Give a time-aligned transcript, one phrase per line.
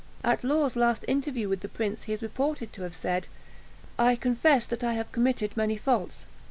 [0.23, 3.27] At Law's last interview with the prince, he is reported to have said,
[3.99, 6.25] "I confess that I have committed many faults.